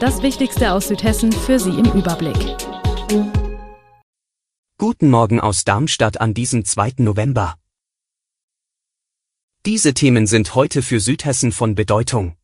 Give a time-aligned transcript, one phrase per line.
[0.00, 2.36] Das Wichtigste aus Südhessen für Sie im Überblick.
[4.78, 6.94] Guten Morgen aus Darmstadt an diesem 2.
[6.98, 7.56] November.
[9.66, 12.36] Diese Themen sind heute für Südhessen von Bedeutung.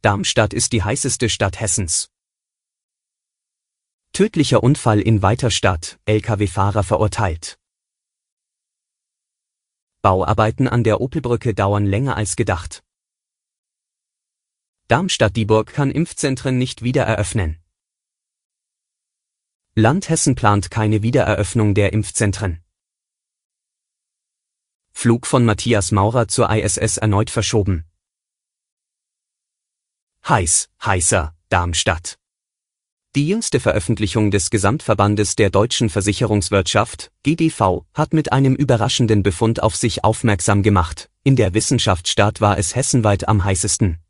[0.00, 2.08] Darmstadt ist die heißeste Stadt Hessens.
[4.14, 7.58] Tödlicher Unfall in Weiterstadt, Lkw-Fahrer verurteilt.
[10.00, 12.82] Bauarbeiten an der Opelbrücke dauern länger als gedacht.
[14.92, 17.56] Darmstadt-Dieburg kann Impfzentren nicht wieder eröffnen.
[19.74, 22.62] Land Hessen plant keine Wiedereröffnung der Impfzentren.
[24.92, 27.86] Flug von Matthias Maurer zur ISS erneut verschoben.
[30.28, 32.18] Heiß, heißer, Darmstadt.
[33.16, 39.74] Die jüngste Veröffentlichung des Gesamtverbandes der deutschen Versicherungswirtschaft, GDV, hat mit einem überraschenden Befund auf
[39.74, 41.08] sich aufmerksam gemacht.
[41.22, 44.01] In der Wissenschaftsstaat war es hessenweit am heißesten.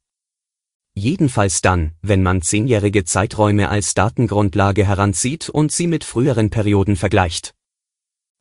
[0.94, 7.54] Jedenfalls dann, wenn man zehnjährige Zeiträume als Datengrundlage heranzieht und sie mit früheren Perioden vergleicht.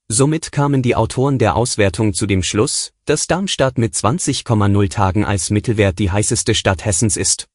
[0.09, 5.49] Somit kamen die Autoren der Auswertung zu dem Schluss, dass Darmstadt mit 20,0 Tagen als
[5.49, 7.47] Mittelwert die heißeste Stadt Hessens ist.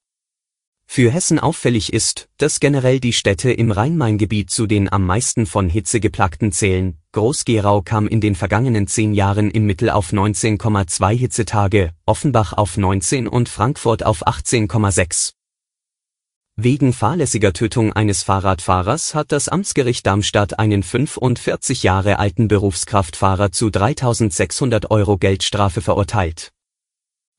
[0.87, 5.69] Für Hessen auffällig ist, dass generell die Städte im Rhein-Main-Gebiet zu den am meisten von
[5.69, 6.99] Hitze geplagten zählen.
[7.13, 13.29] Groß-Gerau kam in den vergangenen zehn Jahren im Mittel auf 19,2 Hitzetage, Offenbach auf 19
[13.29, 15.33] und Frankfurt auf 18,6.
[16.59, 23.69] Wegen fahrlässiger Tötung eines Fahrradfahrers hat das Amtsgericht Darmstadt einen 45 Jahre alten Berufskraftfahrer zu
[23.69, 26.53] 3600 Euro Geldstrafe verurteilt.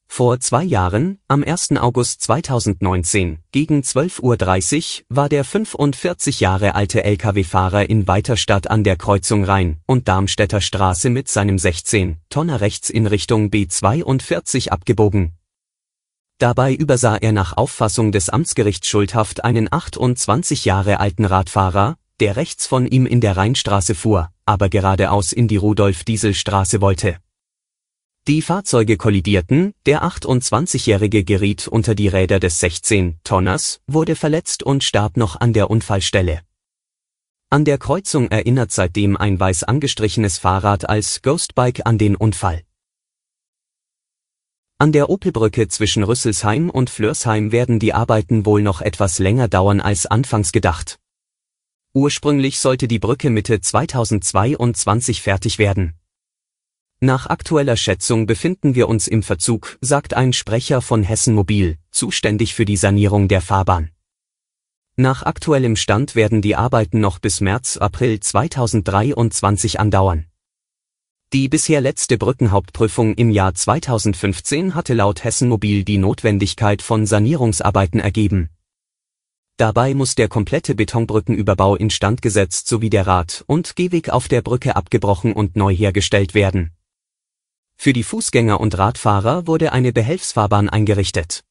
[0.07, 1.77] Vor zwei Jahren, am 1.
[1.77, 8.95] August 2019, gegen 12.30 Uhr, war der 45 Jahre alte Lkw-Fahrer in Weiterstadt an der
[8.95, 15.33] Kreuzung Rhein- und Darmstädter Straße mit seinem 16-Tonner rechts in Richtung B42 abgebogen.
[16.39, 22.65] Dabei übersah er nach Auffassung des Amtsgerichts schuldhaft einen 28 Jahre alten Radfahrer, der rechts
[22.65, 27.17] von ihm in der Rheinstraße fuhr, aber geradeaus in die Rudolf-Diesel-Straße wollte.
[28.27, 35.15] Die Fahrzeuge kollidierten, der 28-Jährige geriet unter die Räder des 16-Tonners, wurde verletzt und starb
[35.15, 36.41] noch an der Unfallstelle.
[37.49, 42.63] An der Kreuzung erinnert seitdem ein weiß angestrichenes Fahrrad als Ghostbike an den Unfall.
[44.77, 49.79] An der Opelbrücke zwischen Rüsselsheim und Flörsheim werden die Arbeiten wohl noch etwas länger dauern
[49.79, 50.99] als anfangs gedacht.
[51.93, 55.93] Ursprünglich sollte die Brücke Mitte 2022 fertig werden.
[56.99, 62.55] Nach aktueller Schätzung befinden wir uns im Verzug, sagt ein Sprecher von Hessen Mobil, zuständig
[62.55, 63.91] für die Sanierung der Fahrbahn.
[64.95, 70.25] Nach aktuellem Stand werden die Arbeiten noch bis März, April 2023 andauern.
[71.33, 77.99] Die bisher letzte Brückenhauptprüfung im Jahr 2015 hatte laut Hessen Mobil die Notwendigkeit von Sanierungsarbeiten
[77.99, 78.49] ergeben.
[79.57, 84.75] Dabei muss der komplette Betonbrückenüberbau instand gesetzt sowie der Rad- und Gehweg auf der Brücke
[84.75, 86.71] abgebrochen und neu hergestellt werden.
[87.79, 91.43] Für die Fußgänger und Radfahrer wurde eine Behelfsfahrbahn eingerichtet.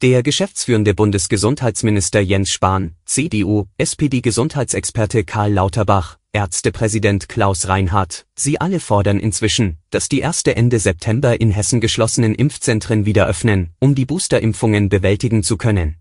[0.00, 9.18] Der geschäftsführende Bundesgesundheitsminister Jens Spahn, CDU, SPD-Gesundheitsexperte Karl Lauterbach, Ärztepräsident Klaus Reinhardt, sie alle fordern
[9.18, 14.88] inzwischen, dass die erste Ende September in Hessen geschlossenen Impfzentren wieder öffnen, um die Boosterimpfungen
[14.88, 15.96] bewältigen zu können.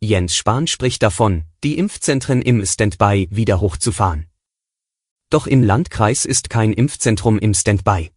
[0.00, 4.26] Jens Spahn spricht davon, die Impfzentren im Standby wieder hochzufahren.
[5.30, 8.10] Doch im Landkreis ist kein Impfzentrum im Standby.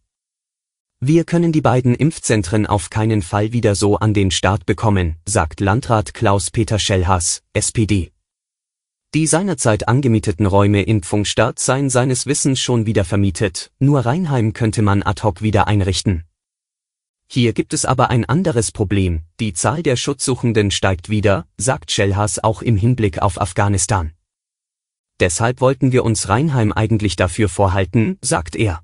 [1.00, 5.60] Wir können die beiden Impfzentren auf keinen Fall wieder so an den Start bekommen, sagt
[5.60, 8.10] Landrat Klaus-Peter Schellhaas, SPD.
[9.14, 14.82] Die seinerzeit angemieteten Räume in Pfungstadt seien seines Wissens schon wieder vermietet, nur Rheinheim könnte
[14.82, 16.24] man ad hoc wieder einrichten.
[17.30, 22.42] Hier gibt es aber ein anderes Problem, die Zahl der Schutzsuchenden steigt wieder, sagt Schellhaas
[22.42, 24.12] auch im Hinblick auf Afghanistan.
[25.20, 28.82] Deshalb wollten wir uns Rheinheim eigentlich dafür vorhalten, sagt er.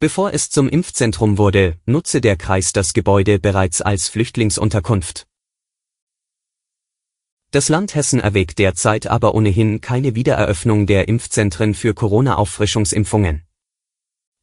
[0.00, 5.26] Bevor es zum Impfzentrum wurde, nutze der Kreis das Gebäude bereits als Flüchtlingsunterkunft.
[7.52, 13.42] Das Land Hessen erwägt derzeit aber ohnehin keine Wiedereröffnung der Impfzentren für Corona-Auffrischungsimpfungen.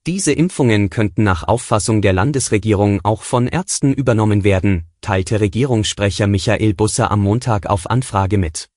[0.05, 6.73] Diese Impfungen könnten nach Auffassung der Landesregierung auch von Ärzten übernommen werden, teilte Regierungssprecher Michael
[6.73, 8.69] Busser am Montag auf Anfrage mit.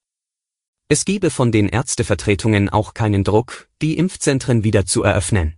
[0.93, 5.55] Es gebe von den Ärztevertretungen auch keinen Druck, die Impfzentren wieder zu eröffnen.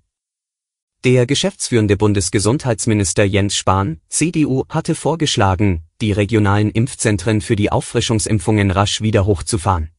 [1.04, 9.02] Der geschäftsführende Bundesgesundheitsminister Jens Spahn, CDU, hatte vorgeschlagen, die regionalen Impfzentren für die Auffrischungsimpfungen rasch
[9.02, 9.90] wieder hochzufahren.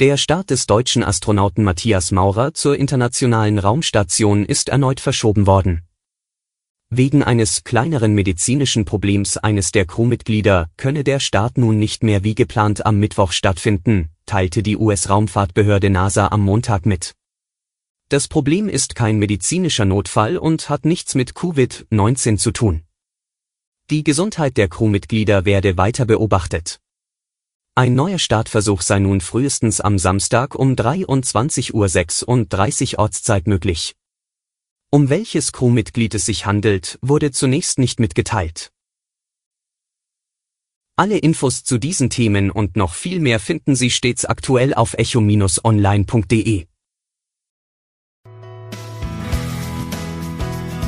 [0.00, 5.82] Der Start des deutschen Astronauten Matthias Maurer zur internationalen Raumstation ist erneut verschoben worden.
[6.90, 12.34] Wegen eines kleineren medizinischen Problems eines der Crewmitglieder könne der Start nun nicht mehr wie
[12.34, 17.14] geplant am Mittwoch stattfinden, teilte die US-Raumfahrtbehörde NASA am Montag mit.
[18.10, 22.82] Das Problem ist kein medizinischer Notfall und hat nichts mit Covid-19 zu tun.
[23.90, 26.80] Die Gesundheit der Crewmitglieder werde weiter beobachtet.
[27.74, 31.72] Ein neuer Startversuch sei nun frühestens am Samstag um 23.36
[32.94, 33.96] Uhr Ortszeit möglich.
[34.94, 38.70] Um welches Crewmitglied es sich handelt, wurde zunächst nicht mitgeteilt.
[40.94, 46.66] Alle Infos zu diesen Themen und noch viel mehr finden Sie stets aktuell auf echo-online.de.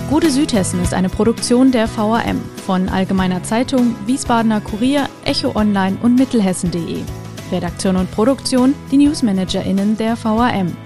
[0.09, 6.14] Gute Südhessen ist eine Produktion der VAM von Allgemeiner Zeitung, Wiesbadener Kurier, Echo Online und
[6.14, 7.00] Mittelhessen.de.
[7.50, 10.86] Redaktion und Produktion die NewsmanagerInnen der VAM.